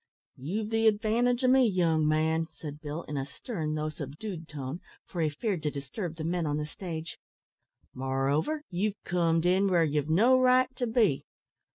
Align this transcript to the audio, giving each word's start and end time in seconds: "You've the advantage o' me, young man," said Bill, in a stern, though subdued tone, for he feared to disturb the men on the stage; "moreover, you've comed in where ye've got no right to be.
"You've 0.35 0.71
the 0.71 0.87
advantage 0.87 1.43
o' 1.43 1.47
me, 1.47 1.63
young 1.67 2.07
man," 2.07 2.47
said 2.55 2.81
Bill, 2.81 3.03
in 3.03 3.17
a 3.17 3.25
stern, 3.27 3.75
though 3.75 3.89
subdued 3.89 4.47
tone, 4.47 4.79
for 5.05 5.21
he 5.21 5.29
feared 5.29 5.61
to 5.61 5.69
disturb 5.69 6.15
the 6.15 6.23
men 6.23 6.47
on 6.47 6.57
the 6.57 6.65
stage; 6.65 7.19
"moreover, 7.93 8.63
you've 8.71 8.99
comed 9.05 9.45
in 9.45 9.67
where 9.67 9.83
ye've 9.83 10.07
got 10.07 10.15
no 10.15 10.39
right 10.39 10.75
to 10.77 10.87
be. 10.87 11.23